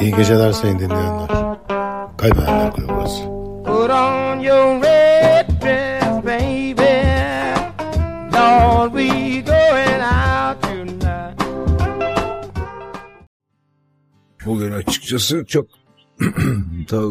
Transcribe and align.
İyi 0.00 0.16
geceler 0.16 0.52
sayın 0.52 0.78
dinleyenler. 0.78 1.28
Kaybedenler 2.18 2.72
Kulübü 2.72 2.92
burası. 2.96 3.22
Put 3.64 3.90
on 3.90 4.38
your 4.40 4.82
red 4.82 5.48
dress, 5.62 6.24
baby. 6.24 7.04
Lord, 8.36 8.92
we 8.92 9.40
going 9.40 10.02
out 10.02 10.62
tonight. 10.62 11.40
Bugün 14.46 14.72
açıkçası 14.72 15.44
çok 15.46 15.66
da 16.90 17.02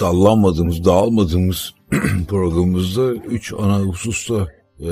dallanmadığımız, 0.00 0.84
dağılmadığımız 0.84 1.74
programımızda 2.28 3.12
üç 3.12 3.52
ana 3.52 3.78
hususta 3.78 4.48
e, 4.80 4.90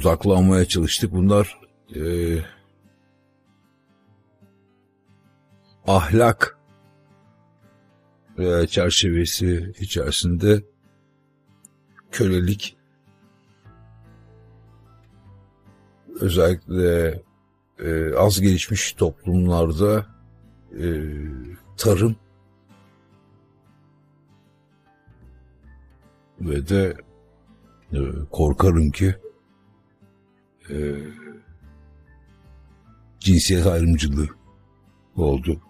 odaklanmaya 0.00 0.64
çalıştık. 0.64 1.12
Bunlar 1.12 1.60
e, 1.96 2.02
ahlak 5.86 6.58
e, 8.38 8.66
çerçevesi 8.66 9.72
içerisinde 9.80 10.62
kölelik 12.10 12.76
özellikle 16.20 17.22
e, 17.78 18.14
az 18.14 18.40
gelişmiş 18.40 18.92
toplumlarda 18.92 20.06
e, 20.72 20.84
tarım 21.76 22.16
ve 26.40 26.68
de 26.68 26.96
e, 27.92 27.98
korkarım 28.30 28.90
ki 28.90 29.14
e, 30.70 30.76
cinsiyet 33.20 33.66
ayrımcılığı 33.66 34.28
oldu. 35.16 35.60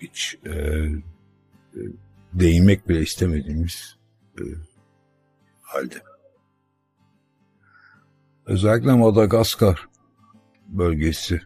Hiç 0.00 0.38
e, 0.46 0.50
e, 0.50 0.90
değinmek 2.32 2.88
bile 2.88 3.00
istemediğimiz 3.00 3.96
e, 4.38 4.42
halde. 5.62 6.02
Özellikle 8.46 8.92
Madagaskar 8.92 9.88
bölgesi 10.68 11.40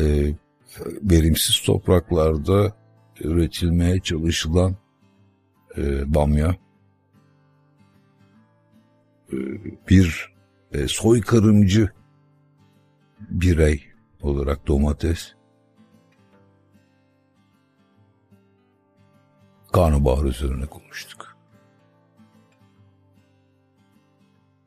e, 0.00 0.34
verimsiz 1.02 1.62
topraklarda 1.66 2.72
üretilmeye 3.20 4.00
çalışılan 4.00 4.76
e, 5.76 6.14
bamya 6.14 6.56
e, 9.32 9.36
bir 9.88 10.34
e, 10.72 10.88
soykırımcı 10.88 11.90
birey 13.20 13.84
olarak 14.22 14.66
domates 14.66 15.34
karnabahar 19.72 20.24
üzerine 20.24 20.66
konuştuk. 20.66 21.36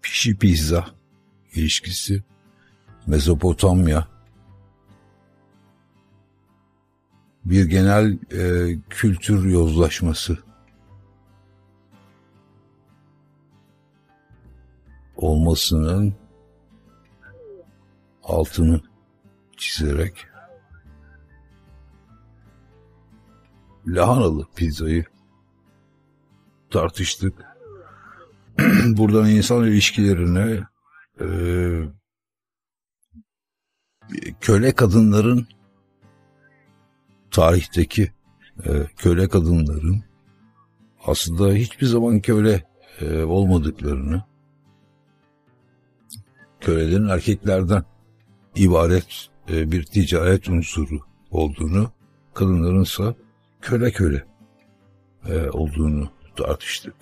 Pişi 0.01 0.37
pizza 0.37 0.87
ilişkisi 1.53 2.23
Mezopotamya 3.07 4.07
bir 7.45 7.65
genel 7.65 8.17
e, 8.31 8.75
kültür 8.89 9.45
yozlaşması 9.45 10.37
olmasının 15.15 16.13
altını 18.23 18.81
çizerek 19.57 20.27
lahanalı 23.87 24.47
pizzayı 24.55 25.05
tartıştık. 26.69 27.45
Buradan 28.87 29.29
insan 29.29 29.63
ilişkilerine 29.63 30.63
e, 31.21 31.27
köle 34.41 34.75
kadınların 34.75 35.47
tarihteki 37.31 38.11
e, 38.65 38.71
köle 38.97 39.29
kadınların 39.29 40.03
aslında 41.05 41.53
hiçbir 41.53 41.85
zaman 41.85 42.19
köle 42.19 42.63
e, 43.01 43.23
olmadıklarını 43.23 44.23
kölelerin 46.63 47.07
erkeklerden 47.07 47.83
ibaret 48.55 49.29
e, 49.49 49.71
bir 49.71 49.83
ticaret 49.83 50.49
unsuru 50.49 50.99
olduğunu 51.31 51.91
kadınların 52.33 52.83
ise 52.83 53.15
köle 53.61 53.91
köle 53.91 54.25
e, 55.29 55.49
olduğunu 55.49 56.09
tartıştık. 56.35 56.95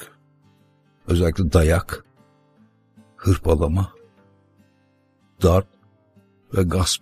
Özellikle 1.08 1.54
dayak, 1.54 2.06
hırpalama, 3.16 3.94
darp 5.42 5.68
ve 6.54 6.64
gasp 6.64 7.02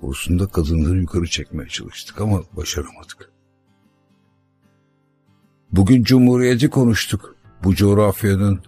konusunda 0.00 0.46
kadınları 0.46 0.98
yukarı 0.98 1.26
çekmeye 1.26 1.68
çalıştık 1.68 2.20
ama 2.20 2.42
başaramadık. 2.56 3.30
Bugün 5.72 6.02
Cumhuriyeti 6.02 6.70
konuştuk. 6.70 7.36
Bu 7.64 7.74
coğrafyanın 7.74 8.60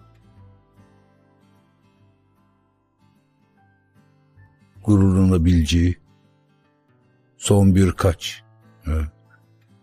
gururlanabileceği 4.88 5.98
son 7.36 7.74
birkaç 7.74 8.42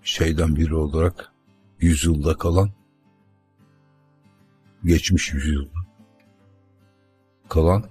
şeyden 0.04 0.56
biri 0.56 0.76
olarak 0.76 1.32
yüzyılda 1.80 2.38
kalan 2.38 2.72
geçmiş 4.84 5.34
yüzyılda 5.34 5.80
kalan. 7.50 7.84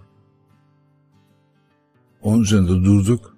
Onun 2.23 2.43
üzerinde 2.43 2.85
durduk 2.85 3.37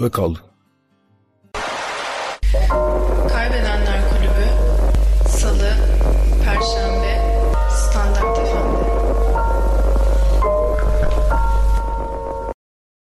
ve 0.00 0.10
kaldık. 0.10 0.51